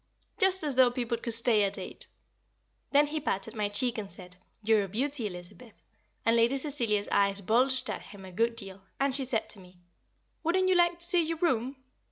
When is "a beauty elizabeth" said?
4.85-5.75